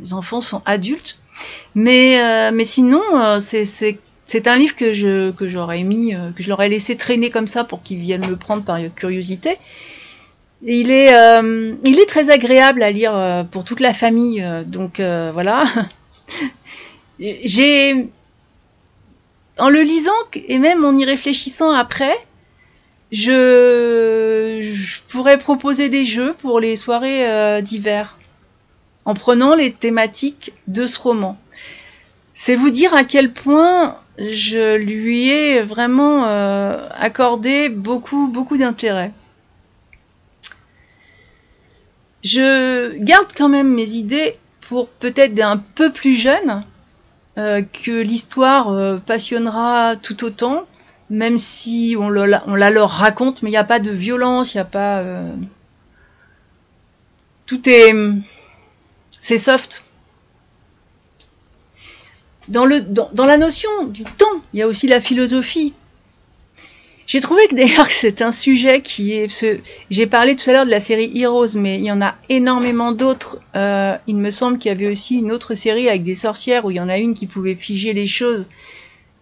les 0.00 0.14
enfants 0.14 0.40
sont 0.40 0.62
adultes, 0.64 1.18
mais 1.74 2.18
euh, 2.18 2.64
sinon 2.64 3.02
c'est 3.38 4.46
un 4.46 4.56
livre 4.56 4.76
que 4.76 4.94
j'aurais 4.94 5.82
mis 5.82 6.14
que 6.34 6.42
je 6.42 6.48
leur 6.48 6.62
ai 6.62 6.70
laissé 6.70 6.96
traîner 6.96 7.28
comme 7.28 7.46
ça 7.46 7.64
pour 7.64 7.82
qu'ils 7.82 7.98
viennent 7.98 8.26
le 8.26 8.36
prendre 8.36 8.64
par 8.64 8.78
curiosité. 8.94 9.58
il 10.62 10.90
est 10.90 11.12
il 11.84 11.98
est 12.00 12.08
très 12.08 12.30
agréable 12.30 12.82
à 12.82 12.90
lire 12.90 13.46
pour 13.50 13.64
toute 13.64 13.80
la 13.80 13.92
famille, 13.92 14.42
donc 14.64 15.00
voilà. 15.00 15.64
J'ai 17.18 18.08
en 19.60 19.68
le 19.68 19.82
lisant 19.82 20.12
et 20.34 20.58
même 20.58 20.84
en 20.84 20.96
y 20.96 21.04
réfléchissant 21.04 21.70
après, 21.70 22.16
je, 23.12 24.60
pourrais 25.08 25.38
proposer 25.38 25.88
des 25.88 26.04
jeux 26.04 26.34
pour 26.34 26.60
les 26.60 26.76
soirées 26.76 27.28
euh, 27.28 27.60
d'hiver 27.60 28.16
en 29.04 29.14
prenant 29.14 29.54
les 29.54 29.72
thématiques 29.72 30.52
de 30.68 30.86
ce 30.86 30.98
roman. 30.98 31.38
C'est 32.34 32.56
vous 32.56 32.70
dire 32.70 32.94
à 32.94 33.04
quel 33.04 33.32
point 33.32 33.96
je 34.18 34.76
lui 34.76 35.28
ai 35.28 35.62
vraiment 35.62 36.26
euh, 36.26 36.86
accordé 36.92 37.68
beaucoup, 37.68 38.56
d'intérêt. 38.56 39.12
Je 42.22 42.96
garde 42.98 43.28
quand 43.36 43.48
même 43.48 43.72
mes 43.72 43.92
idées 43.92 44.36
pour 44.60 44.88
peut-être 44.88 45.34
d'un 45.34 45.56
peu 45.56 45.90
plus 45.90 46.14
jeunes, 46.14 46.64
euh, 47.40 47.62
que 47.62 48.02
l'histoire 48.02 48.68
euh, 48.68 48.98
passionnera 48.98 49.96
tout 49.96 50.24
autant, 50.24 50.66
même 51.08 51.38
si 51.38 51.96
on, 51.98 52.10
la 52.10 52.70
leur 52.70 52.90
raconte, 52.90 53.42
mais 53.42 53.48
il 53.48 53.52
n'y 53.52 53.56
a 53.56 53.64
pas 53.64 53.78
de 53.80 53.90
violence, 53.90 54.52
il 54.52 54.58
n'y 54.58 54.62
a 54.62 54.66
pas... 54.66 54.98
Euh, 54.98 55.34
tout 57.46 57.66
est... 57.66 57.94
C'est 59.22 59.38
soft. 59.38 59.86
Dans, 62.48 62.66
le, 62.66 62.82
dans 62.82 63.26
la 63.26 63.38
notion 63.38 63.86
du 63.86 64.04
temps, 64.04 64.26
il 64.52 64.60
y 64.60 64.62
a 64.62 64.66
aussi 64.66 64.86
la 64.86 65.00
philosophie. 65.00 65.72
J'ai 67.10 67.20
trouvé 67.20 67.48
que 67.48 67.56
d'ailleurs 67.56 67.88
que 67.88 67.92
c'est 67.92 68.22
un 68.22 68.30
sujet 68.30 68.82
qui 68.82 69.14
est... 69.14 69.44
J'ai 69.90 70.06
parlé 70.06 70.36
tout 70.36 70.48
à 70.48 70.52
l'heure 70.52 70.64
de 70.64 70.70
la 70.70 70.78
série 70.78 71.10
Heroes, 71.20 71.56
mais 71.56 71.74
il 71.74 71.84
y 71.84 71.90
en 71.90 72.00
a 72.00 72.14
énormément 72.28 72.92
d'autres. 72.92 73.40
Euh, 73.56 73.96
il 74.06 74.14
me 74.14 74.30
semble 74.30 74.58
qu'il 74.58 74.68
y 74.68 74.72
avait 74.72 74.86
aussi 74.86 75.18
une 75.18 75.32
autre 75.32 75.56
série 75.56 75.88
avec 75.88 76.04
des 76.04 76.14
sorcières 76.14 76.64
où 76.66 76.70
il 76.70 76.76
y 76.76 76.80
en 76.80 76.88
a 76.88 76.98
une 76.98 77.14
qui 77.14 77.26
pouvait 77.26 77.56
figer 77.56 77.94
les 77.94 78.06
choses. 78.06 78.48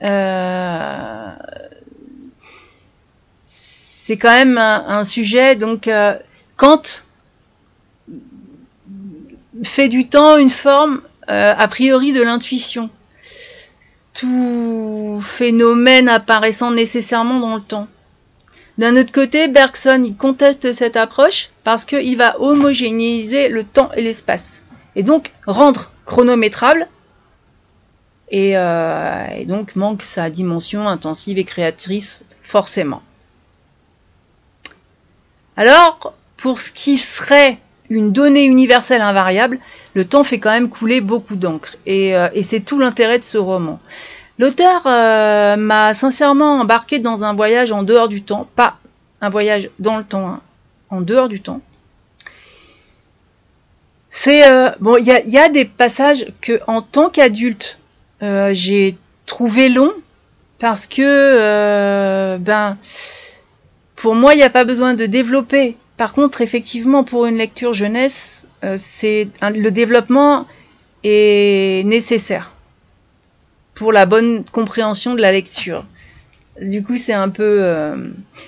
Euh, 0.02 1.30
c'est 3.44 4.18
quand 4.18 4.32
même 4.32 4.58
un, 4.58 5.04
sujet. 5.04 5.56
Donc, 5.56 5.88
euh, 5.88 6.14
Kant 6.58 6.82
fait 9.64 9.88
du 9.88 10.06
temps 10.06 10.36
une 10.36 10.50
forme 10.50 11.00
a 11.26 11.68
priori 11.68 12.12
de 12.12 12.20
l'intuition 12.20 12.90
tout 14.18 15.20
phénomène 15.22 16.08
apparaissant 16.08 16.72
nécessairement 16.72 17.38
dans 17.38 17.54
le 17.54 17.62
temps. 17.62 17.86
D'un 18.76 18.96
autre 18.96 19.12
côté, 19.12 19.48
Bergson 19.48 20.02
il 20.04 20.16
conteste 20.16 20.72
cette 20.72 20.96
approche 20.96 21.50
parce 21.64 21.84
qu'il 21.84 22.16
va 22.16 22.40
homogénéiser 22.40 23.48
le 23.48 23.64
temps 23.64 23.90
et 23.92 24.02
l'espace, 24.02 24.64
et 24.96 25.02
donc 25.02 25.32
rendre 25.46 25.92
chronométrable, 26.04 26.88
et, 28.30 28.56
euh, 28.56 29.26
et, 29.36 29.44
donc 29.44 29.76
manque 29.76 30.02
sa 30.02 30.30
dimension 30.30 30.88
intensive 30.88 31.38
et 31.38 31.44
créatrice 31.44 32.26
forcément. 32.42 33.02
Alors, 35.56 36.14
pour 36.36 36.60
ce 36.60 36.72
qui 36.72 36.96
serait 36.96 37.58
une 37.90 38.12
donnée 38.12 38.44
universelle 38.44 39.02
invariable, 39.02 39.58
le 39.98 40.04
temps 40.04 40.22
fait 40.22 40.38
quand 40.38 40.52
même 40.52 40.68
couler 40.68 41.00
beaucoup 41.00 41.34
d'encre. 41.34 41.74
Et, 41.84 42.14
euh, 42.14 42.28
c'est 42.42 42.60
tout 42.60 42.78
l'intérêt 42.78 43.18
de 43.18 43.24
ce 43.24 43.36
roman. 43.36 43.80
L'auteur 44.38 44.82
euh, 44.86 45.56
m'a 45.56 45.92
sincèrement 45.92 46.60
embarqué 46.60 47.00
dans 47.00 47.24
un 47.24 47.34
voyage 47.34 47.72
en 47.72 47.82
dehors 47.82 48.06
du 48.06 48.22
temps, 48.22 48.48
pas 48.54 48.76
un 49.20 49.28
voyage 49.28 49.70
dans 49.80 49.96
le 49.96 50.04
temps, 50.04 50.28
hein, 50.28 50.40
en 50.90 51.00
dehors 51.00 51.28
du 51.28 51.40
temps. 51.40 51.60
C'est 54.08 54.48
euh, 54.48 54.70
bon, 54.78 54.98
il 54.98 55.06
y 55.06 55.38
a, 55.38 55.48
des 55.48 55.64
passages 55.64 56.26
que 56.40 56.60
en 56.68 56.80
tant 56.80 57.10
qu'adulte 57.10 57.80
j'ai 58.20 58.96
trouvé 59.26 59.68
long 59.68 59.92
parce 60.60 60.86
que, 60.86 62.36
ben, 62.36 62.78
pour 63.96 64.14
moi, 64.14 64.34
il 64.34 64.36
n'y 64.36 64.42
a 64.44 64.50
pas 64.50 64.64
besoin 64.64 64.94
de 64.94 65.06
développer. 65.06 65.76
Par 65.96 66.12
contre, 66.12 66.40
effectivement, 66.40 67.04
pour 67.04 67.26
une 67.26 67.36
lecture 67.36 67.74
jeunesse, 67.74 68.47
c'est 68.76 69.28
le 69.42 69.70
développement 69.70 70.46
est 71.04 71.86
nécessaire 71.86 72.52
pour 73.74 73.92
la 73.92 74.06
bonne 74.06 74.44
compréhension 74.50 75.14
de 75.14 75.20
la 75.20 75.32
lecture. 75.32 75.84
Du 76.60 76.82
coup, 76.82 76.96
c'est 76.96 77.12
un 77.12 77.28
peu. 77.28 77.58
Euh, 77.62 77.96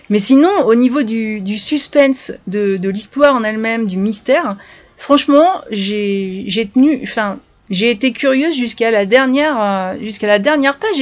mais 0.08 0.18
sinon, 0.18 0.50
au 0.64 0.74
niveau 0.74 1.02
du, 1.02 1.56
suspense 1.56 2.32
de, 2.48 2.78
l'histoire 2.88 3.36
en 3.36 3.44
elle-même, 3.44 3.86
du 3.86 3.96
mystère, 3.96 4.56
franchement, 4.96 5.62
j'ai 5.70 6.70
tenu. 6.74 7.00
Enfin, 7.02 7.38
j'ai 7.70 7.88
été 7.88 8.12
curieuse 8.12 8.56
jusqu'à 8.56 8.90
la 8.90 9.06
dernière, 9.06 9.56
euh, 9.60 9.94
jusqu'à 10.02 10.26
la 10.26 10.40
dernière 10.40 10.76
page. 10.76 11.00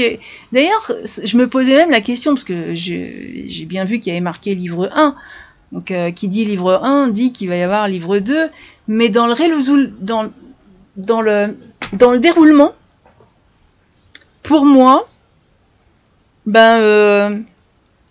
D'ailleurs, 0.52 0.92
je 1.24 1.36
me 1.38 1.48
posais 1.48 1.76
même 1.76 1.90
la 1.90 2.02
question 2.02 2.34
parce 2.34 2.44
que 2.44 2.74
j'ai 2.74 3.64
bien 3.66 3.84
vu 3.84 3.98
qu'il 3.98 4.12
y 4.12 4.16
avait 4.16 4.20
marqué 4.20 4.54
livre 4.54 4.90
1. 4.94 5.14
Donc, 5.72 5.90
euh, 5.90 6.10
qui 6.10 6.28
dit 6.28 6.44
livre 6.44 6.80
1 6.82 7.08
dit 7.08 7.32
qu'il 7.32 7.48
va 7.48 7.56
y 7.56 7.62
avoir 7.62 7.88
livre 7.88 8.18
2. 8.18 8.50
Mais 8.88 9.10
dans 9.10 9.26
le, 9.26 9.86
dans, 10.00 10.28
dans 10.96 11.20
le, 11.20 11.56
dans 11.92 12.12
le 12.12 12.18
déroulement, 12.18 12.72
pour 14.42 14.64
moi, 14.64 15.06
ben 16.46 16.78
euh, 16.78 17.38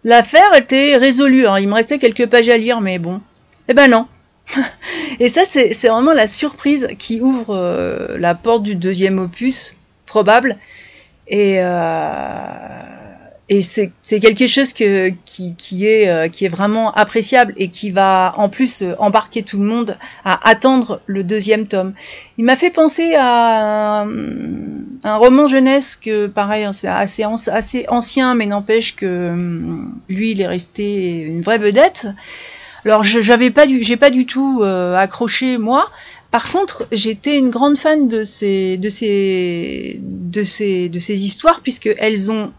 l'affaire 0.04 0.54
était 0.56 0.96
résolue. 0.96 1.42
Alors, 1.42 1.60
il 1.60 1.68
me 1.68 1.74
restait 1.74 1.98
quelques 1.98 2.28
pages 2.28 2.50
à 2.50 2.58
lire, 2.58 2.80
mais 2.82 3.00
bon. 3.00 3.22
Eh 3.68 3.74
ben 3.74 3.90
non. 3.90 4.08
Et 5.20 5.30
ça, 5.30 5.44
c'est 5.46 5.74
vraiment 5.88 6.14
la 6.14 6.28
surprise 6.28 6.88
qui 7.00 7.22
ouvre 7.22 7.56
euh, 7.56 8.18
la 8.20 8.36
porte 8.36 8.64
du 8.64 8.76
deuxième 8.76 9.18
opus 9.20 9.76
probable. 10.06 10.56
Et, 11.28 11.56
euh, 11.60 12.77
et 13.50 13.62
c'est 13.62 14.20
quelque 14.20 14.46
chose 14.46 14.74
que, 14.74 15.10
qui, 15.24 15.56
qui, 15.56 15.88
est, 15.88 16.10
euh, 16.10 16.28
qui 16.28 16.44
est 16.44 16.50
vraiment 16.50 16.92
appréciable 16.92 17.54
et 17.56 17.70
qui 17.70 17.92
va 17.92 18.34
en 18.36 18.50
plus 18.50 18.82
euh, 18.82 18.94
embarquer 19.00 19.42
tout 19.42 19.58
le 19.58 19.64
monde 19.64 19.96
à 20.26 20.50
attendre 20.50 21.00
le 21.06 21.24
deuxième 21.24 21.66
tome. 21.66 21.94
Il 22.38 22.44
m'a 22.44 22.58
fait 22.58 22.72
penser 22.72 23.16
à 23.16 24.02
un, 24.02 25.16
roman 25.16 25.48
jeunesse 25.48 25.96
que, 25.96 26.28
pareil, 26.28 26.66
hein, 26.66 26.74
c'est 26.74 26.90
assez, 26.90 27.24
assez 27.24 27.86
ancien, 27.88 28.36
mais 28.36 28.48
n'empêche 28.48 28.98
que 28.98 29.30
hum, 29.30 29.96
lui, 30.10 30.32
il 30.32 30.42
est 30.42 30.48
resté 30.48 31.22
une 31.22 31.42
vraie 31.42 31.58
vedette. 31.58 32.08
Alors, 32.84 33.04
je 33.04 33.20
n'avais 33.20 33.50
pas 33.50 33.66
du, 33.66 33.82
j'ai 33.82 33.98
pas 33.98 34.10
du 34.10 34.26
tout 34.26 34.60
euh, 34.62 34.98
accroché 34.98 35.58
moi. 35.58 35.90
Par 36.32 36.52
contre, 36.52 36.86
j'étais 36.92 37.38
une 37.38 37.50
grande 37.50 37.78
fan 37.78 38.10
de 38.10 38.26
ces, 38.26 38.76
de 38.76 38.90
ces, 38.90 40.02
de 40.02 40.44
ces, 40.44 40.90
de 40.90 41.00
ces 41.00 41.26
histoires 41.26 41.62
puisque 41.62 41.90
elles 41.98 42.30
ont 42.30 42.52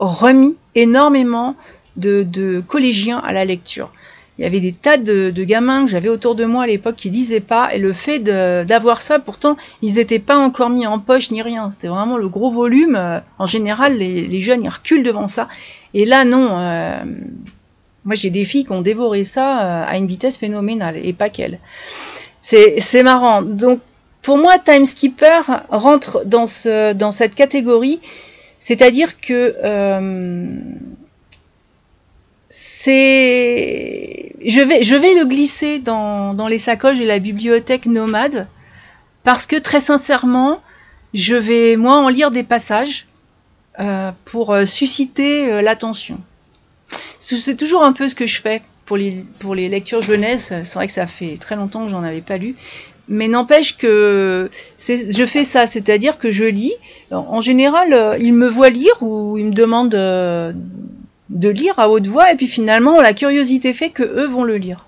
remis 0.00 0.56
énormément 0.74 1.54
de, 1.96 2.62
collégiens 2.66 3.18
à 3.18 3.32
la 3.32 3.44
lecture. 3.44 3.92
Il 4.38 4.44
y 4.44 4.46
avait 4.46 4.60
des 4.60 4.72
tas 4.72 4.96
de, 4.96 5.30
gamins 5.44 5.84
que 5.84 5.90
j'avais 5.90 6.08
autour 6.08 6.34
de 6.34 6.46
moi 6.46 6.64
à 6.64 6.66
l'époque 6.66 6.96
qui 6.96 7.10
lisaient 7.10 7.40
pas, 7.40 7.74
et 7.74 7.78
le 7.78 7.92
fait 7.92 8.20
d'avoir 8.20 9.02
ça, 9.02 9.18
pourtant, 9.18 9.56
ils 9.82 9.94
n'étaient 9.94 10.18
pas 10.18 10.38
encore 10.38 10.70
mis 10.70 10.86
en 10.86 10.98
poche 10.98 11.30
ni 11.30 11.42
rien. 11.42 11.70
C'était 11.70 11.88
vraiment 11.88 12.16
le 12.16 12.28
gros 12.28 12.50
volume. 12.50 12.98
En 13.38 13.46
général, 13.46 13.98
les, 13.98 14.40
jeunes, 14.40 14.64
ils 14.64 14.70
reculent 14.70 15.02
devant 15.02 15.28
ça. 15.28 15.48
Et 15.92 16.06
là, 16.06 16.24
non. 16.24 16.58
Euh, 16.58 17.04
moi, 18.06 18.14
j'ai 18.14 18.30
des 18.30 18.46
filles 18.46 18.64
qui 18.64 18.72
ont 18.72 18.80
dévoré 18.80 19.24
ça 19.24 19.60
euh, 19.60 19.84
à 19.86 19.98
une 19.98 20.06
vitesse 20.06 20.38
phénoménale, 20.38 20.96
et 20.96 21.12
pas 21.12 21.28
qu'elles. 21.28 21.58
C'est 22.40 23.02
marrant. 23.02 23.42
Donc, 23.42 23.80
pour 24.22 24.38
moi, 24.38 24.58
Time 24.58 24.86
Skipper 24.86 25.40
rentre 25.68 26.24
dans 26.24 26.46
cette 26.46 27.34
catégorie 27.34 28.00
c'est-à-dire 28.60 29.18
que 29.20 29.56
euh, 29.64 30.50
je 34.44 34.94
vais, 34.96 35.14
le 35.14 35.24
glisser 35.24 35.78
dans, 35.78 36.46
les 36.46 36.58
sacoches 36.58 37.00
et 37.00 37.06
la 37.06 37.18
bibliothèque 37.18 37.86
nomade 37.86 38.46
parce 39.24 39.46
que 39.46 39.56
très 39.56 39.80
sincèrement, 39.80 40.60
je 41.14 41.36
vais 41.36 41.76
moi 41.76 41.96
en 41.96 42.08
lire 42.10 42.30
des 42.30 42.42
passages 42.42 43.06
euh, 43.78 44.12
pour 44.26 44.52
euh, 44.52 44.66
susciter 44.66 45.62
l'attention. 45.62 46.20
C'est 47.18 47.56
toujours 47.56 47.82
un 47.82 47.92
peu 47.92 48.08
ce 48.08 48.14
que 48.14 48.26
je 48.26 48.40
fais 48.40 48.62
pour 48.84 48.98
les, 48.98 49.24
pour 49.38 49.54
les 49.54 49.68
lectures 49.68 50.02
jeunesse. 50.02 50.52
C'est 50.64 50.74
vrai 50.74 50.86
que 50.86 50.92
ça 50.92 51.06
fait 51.06 51.36
très 51.38 51.56
longtemps 51.56 51.84
que 51.84 51.90
j'en 51.90 52.02
avais 52.02 52.20
pas 52.20 52.36
lu, 52.36 52.56
mais 53.10 53.26
n'empêche 53.26 53.76
que 53.76 54.48
je 54.78 55.26
fais 55.26 55.44
ça, 55.44 55.66
c'est-à-dire 55.66 56.16
que 56.16 56.30
je 56.30 56.44
lis. 56.44 56.72
En 57.10 57.40
général, 57.40 57.92
euh, 57.92 58.16
ils 58.20 58.32
me 58.32 58.48
voient 58.48 58.70
lire 58.70 59.02
ou 59.02 59.36
ils 59.36 59.46
me 59.46 59.52
demandent 59.52 59.94
euh, 59.96 60.52
de 61.28 61.48
lire 61.48 61.78
à 61.78 61.90
haute 61.90 62.06
voix, 62.06 62.32
et 62.32 62.36
puis 62.36 62.46
finalement, 62.46 63.00
la 63.00 63.12
curiosité 63.12 63.74
fait 63.74 63.90
que 63.90 64.04
eux 64.04 64.26
vont 64.26 64.44
le 64.44 64.56
lire. 64.56 64.86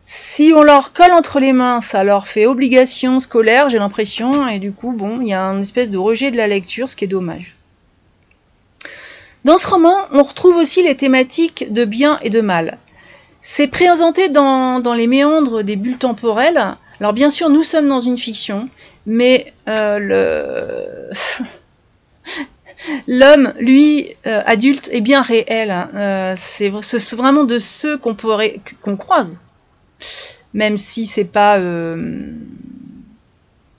Si 0.00 0.52
on 0.54 0.62
leur 0.62 0.92
colle 0.92 1.12
entre 1.12 1.40
les 1.40 1.52
mains, 1.52 1.80
ça 1.80 2.04
leur 2.04 2.28
fait 2.28 2.46
obligation 2.46 3.18
scolaire, 3.18 3.68
j'ai 3.68 3.78
l'impression, 3.78 4.48
et 4.48 4.60
du 4.60 4.72
coup, 4.72 4.92
bon, 4.92 5.20
il 5.20 5.28
y 5.28 5.34
a 5.34 5.42
une 5.42 5.60
espèce 5.60 5.90
de 5.90 5.98
rejet 5.98 6.30
de 6.30 6.36
la 6.36 6.46
lecture, 6.46 6.88
ce 6.88 6.94
qui 6.94 7.04
est 7.04 7.08
dommage. 7.08 7.56
Dans 9.44 9.56
ce 9.56 9.66
roman, 9.66 9.96
on 10.12 10.22
retrouve 10.22 10.56
aussi 10.56 10.84
les 10.84 10.96
thématiques 10.96 11.72
de 11.72 11.84
bien 11.84 12.20
et 12.22 12.30
de 12.30 12.40
mal. 12.40 12.78
C'est 13.40 13.66
présenté 13.66 14.28
dans, 14.28 14.78
dans 14.78 14.94
les 14.94 15.08
méandres 15.08 15.64
des 15.64 15.74
bulles 15.74 15.98
temporelles, 15.98 16.76
alors 17.02 17.14
bien 17.14 17.30
sûr, 17.30 17.50
nous 17.50 17.64
sommes 17.64 17.88
dans 17.88 17.98
une 17.98 18.16
fiction, 18.16 18.68
mais 19.06 19.52
euh. 19.66 21.10
L'homme, 23.08 23.52
lui, 23.58 24.06
euh, 24.28 24.40
adulte, 24.46 24.88
est 24.92 25.00
bien 25.00 25.20
réel. 25.20 25.72
Hein. 25.72 25.90
Euh, 25.96 26.34
c'est 26.36 26.68
vraiment 27.16 27.42
de 27.42 27.58
ceux 27.58 27.98
qu'on 27.98 28.14
qu'on 28.14 28.96
croise, 28.96 29.40
même 30.54 30.76
si 30.76 31.04
c'est 31.04 31.24
pas 31.24 31.58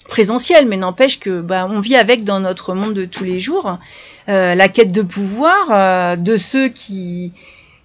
présentiel, 0.10 0.68
mais 0.68 0.76
n'empêche 0.76 1.22
que 1.22 1.40
bah, 1.40 1.66
on 1.70 1.80
vit 1.80 1.96
avec 1.96 2.26
dans 2.26 2.42
notre 2.42 2.74
monde 2.74 2.94
de 2.94 3.06
tous 3.06 3.24
les 3.24 3.40
jours 3.40 3.80
la 4.28 4.68
quête 4.68 4.92
de 4.92 5.02
pouvoir 5.02 6.18
de 6.18 6.36
ceux 6.36 6.68
qui 6.68 7.32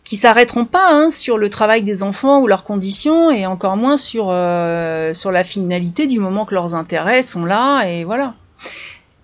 qui 0.08 0.16
s'arrêteront 0.16 0.64
pas 0.64 0.88
hein, 0.90 1.10
sur 1.10 1.36
le 1.36 1.50
travail 1.50 1.82
des 1.82 2.02
enfants 2.02 2.40
ou 2.40 2.46
leurs 2.46 2.64
conditions 2.64 3.30
et 3.30 3.44
encore 3.44 3.76
moins 3.76 3.98
sur, 3.98 4.28
euh, 4.30 5.12
sur 5.12 5.30
la 5.30 5.44
finalité 5.44 6.06
du 6.06 6.18
moment 6.18 6.46
que 6.46 6.54
leurs 6.54 6.74
intérêts 6.74 7.22
sont 7.22 7.44
là 7.44 7.84
et 7.84 8.04
voilà. 8.04 8.32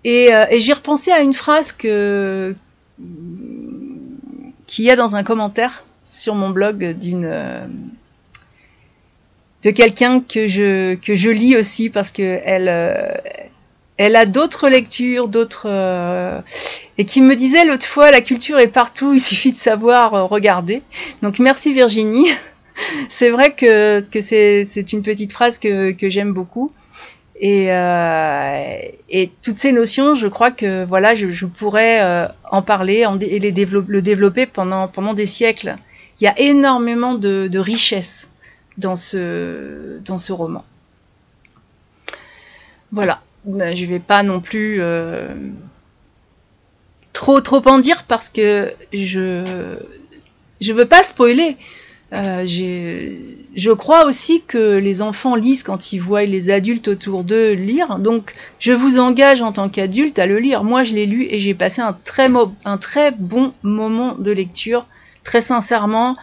Et, 0.05 0.35
euh, 0.35 0.45
et 0.51 0.61
j'ai 0.61 0.75
repensé 0.75 1.11
à 1.11 1.21
une 1.21 1.33
phrase 1.33 1.73
que 1.73 2.55
qu'il 4.67 4.85
y 4.85 4.91
a 4.91 4.97
dans 4.97 5.17
un 5.17 5.25
commentaire 5.25 5.85
sur 6.05 6.35
mon 6.35 6.51
blog 6.51 6.99
d'une 6.99 7.25
euh, 7.25 7.67
de 9.63 9.71
quelqu'un 9.71 10.21
que 10.21 10.49
je 10.49 10.97
que 10.97 11.15
je 11.15 11.31
lis 11.31 11.57
aussi 11.57 11.89
parce 11.89 12.13
que 12.13 12.41
elle 12.45 12.69
elle 13.97 14.17
a 14.17 14.27
d'autres 14.27 14.69
lectures, 14.69 15.29
d'autres 15.29 15.67
euh, 15.67 16.41
et 16.99 17.05
qui 17.05 17.23
me 17.23 17.37
disait 17.37 17.65
l'autre 17.65 17.87
fois 17.87 18.11
la 18.11 18.21
culture 18.21 18.59
est 18.59 18.69
partout, 18.69 19.13
il 19.13 19.21
suffit 19.21 19.53
de 19.53 19.57
savoir 19.57 20.15
euh, 20.15 20.25
regarder. 20.25 20.83
Donc 21.23 21.39
merci 21.39 21.73
Virginie. 21.73 22.29
c'est 23.09 23.31
vrai 23.31 23.53
que, 23.53 24.01
que 24.09 24.21
c'est 24.21 24.93
une 24.93 25.03
petite 25.03 25.33
phrase 25.33 25.59
que, 25.59 25.93
que 25.93 26.09
j'aime 26.09 26.33
beaucoup. 26.33 26.71
Et, 27.41 27.73
euh, 27.73 28.77
et, 29.11 29.31
toutes 29.43 29.59
ces 29.59 29.73
notions, 29.73 30.15
je 30.15 30.29
crois 30.29 30.53
que 30.53 30.85
voilà, 30.85 31.17
je, 31.17 31.31
je 31.31 31.47
pourrais 31.47 32.29
en 32.51 32.63
parler 32.63 33.05
et 33.23 33.39
les 33.41 33.51
le 33.51 34.03
développer 34.03 34.47
pendant, 34.47 34.87
pendant 34.87 35.15
des 35.15 35.27
siècles. 35.27 35.77
Il 36.21 36.25
y 36.25 36.29
a 36.29 36.39
énormément 36.39 37.15
de, 37.15 37.49
de 37.49 37.59
richesse 37.59 38.31
dans 38.79 38.95
ce, 38.95 39.99
dans 40.05 40.19
ce 40.19 40.33
roman. 40.33 40.65
Voilà. 42.93 43.21
Ben, 43.45 43.77
je 43.77 43.85
vais 43.85 43.99
pas 43.99 44.23
non 44.23 44.41
plus 44.41 44.81
euh, 44.81 45.35
trop 47.13 47.41
trop 47.41 47.67
en 47.69 47.79
dire 47.79 48.05
parce 48.09 48.31
que 48.31 48.73
je 48.93 49.77
je 50.61 50.73
veux 50.73 50.87
pas 50.87 51.03
spoiler. 51.03 51.57
Euh, 52.13 52.47
je 52.47 53.71
crois 53.73 54.07
aussi 54.07 54.43
que 54.47 54.79
les 54.79 55.03
enfants 55.03 55.35
lisent 55.35 55.63
quand 55.63 55.93
ils 55.93 55.99
voient 55.99 56.25
les 56.25 56.51
adultes 56.51 56.89
autour 56.89 57.25
d'eux 57.25 57.53
lire. 57.53 57.99
Donc, 57.99 58.35
je 58.61 58.73
vous 58.73 58.99
engage 58.99 59.43
en 59.43 59.53
tant 59.53 59.69
qu'adulte 59.69 60.19
à 60.19 60.27
le 60.27 60.39
lire. 60.39 60.65
Moi, 60.65 60.85
je 60.85 60.95
l'ai 60.95 61.07
lu 61.07 61.27
et 61.29 61.41
j'ai 61.41 61.55
passé 61.55 61.83
un 61.83 61.97
très, 62.05 62.29
un 62.65 62.79
très 62.79 63.11
bon 63.11 63.53
moment 63.63 64.15
de 64.15 64.31
lecture. 64.31 64.87
Très 65.25 65.41
sincèrement, 65.41 66.17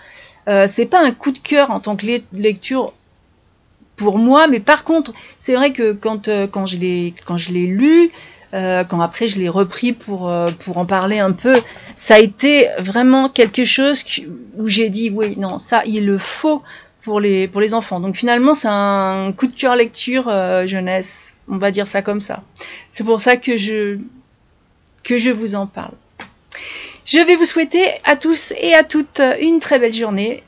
euh, 0.47 0.65
c'est 0.67 0.85
pas 0.85 1.03
un 1.03 1.11
coup 1.11 1.31
de 1.31 1.39
cœur 1.39 1.71
en 1.71 1.79
tant 1.79 1.95
que 1.95 2.05
lecture 2.33 2.93
pour 3.95 4.17
moi, 4.17 4.47
mais 4.47 4.59
par 4.59 4.83
contre, 4.83 5.13
c'est 5.37 5.55
vrai 5.55 5.71
que 5.71 5.93
quand, 5.93 6.27
euh, 6.27 6.47
quand 6.47 6.65
je 6.65 6.77
l'ai 6.77 7.13
quand 7.25 7.37
je 7.37 7.51
l'ai 7.51 7.67
lu, 7.67 8.11
euh, 8.53 8.83
quand 8.83 8.99
après 8.99 9.27
je 9.27 9.39
l'ai 9.39 9.49
repris 9.49 9.93
pour 9.93 10.29
euh, 10.29 10.47
pour 10.59 10.77
en 10.77 10.85
parler 10.85 11.19
un 11.19 11.31
peu, 11.31 11.53
ça 11.95 12.15
a 12.15 12.19
été 12.19 12.67
vraiment 12.79 13.29
quelque 13.29 13.63
chose 13.63 14.03
où 14.57 14.67
j'ai 14.67 14.89
dit 14.89 15.09
oui 15.09 15.37
non 15.37 15.57
ça 15.57 15.83
il 15.85 16.05
le 16.05 16.17
faut 16.17 16.63
pour 17.03 17.19
les 17.19 17.47
pour 17.47 17.61
les 17.61 17.73
enfants. 17.73 17.99
Donc 17.99 18.15
finalement 18.15 18.53
c'est 18.53 18.69
un 18.69 19.31
coup 19.37 19.47
de 19.47 19.55
cœur 19.55 19.75
lecture 19.75 20.25
jeunesse, 20.65 21.35
on 21.47 21.57
va 21.57 21.71
dire 21.71 21.87
ça 21.87 22.01
comme 22.01 22.21
ça. 22.21 22.43
C'est 22.91 23.03
pour 23.03 23.21
ça 23.21 23.37
que 23.37 23.55
je 23.57 23.99
que 25.03 25.17
je 25.17 25.31
vous 25.31 25.55
en 25.55 25.67
parle. 25.67 25.93
Je 27.05 27.19
vais 27.19 27.35
vous 27.35 27.45
souhaiter 27.45 27.83
à 28.03 28.15
tous 28.15 28.53
et 28.59 28.73
à 28.73 28.83
toutes 28.83 29.21
une 29.41 29.59
très 29.59 29.79
belle 29.79 29.93
journée. 29.93 30.43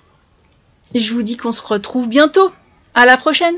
Je 0.94 1.14
vous 1.14 1.24
dis 1.24 1.38
qu'on 1.38 1.52
se 1.52 1.62
retrouve 1.62 2.08
bientôt. 2.08 2.52
À 2.96 3.06
la 3.06 3.18
prochaine 3.18 3.56